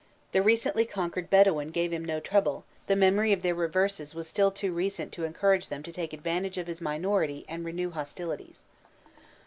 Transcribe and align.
The 0.31 0.41
recently 0.41 0.85
conquered 0.87 1.29
Bedouin 1.29 1.69
gave 1.69 1.93
him 1.93 2.03
no 2.03 2.19
trouble; 2.19 2.65
the 2.87 2.95
memory 2.95 3.33
of 3.33 3.43
their 3.43 3.53
reverses 3.53 4.15
was 4.15 4.27
still 4.27 4.49
too 4.49 4.73
recent 4.73 5.11
to 5.11 5.25
encourage 5.25 5.67
them 5.69 5.83
to 5.83 5.91
take 5.91 6.11
advantage 6.11 6.57
of 6.57 6.65
his 6.65 6.81
minority 6.81 7.45
and 7.47 7.63
renew 7.63 7.91
hostilities. 7.91 8.63